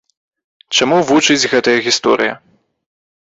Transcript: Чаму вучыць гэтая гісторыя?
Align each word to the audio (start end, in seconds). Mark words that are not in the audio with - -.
Чаму 0.77 0.97
вучыць 1.09 1.49
гэтая 1.53 1.77
гісторыя? 1.87 2.33